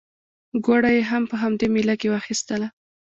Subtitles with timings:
[0.65, 2.67] ګوړه یې هم په همدې مېله کې واخیستله.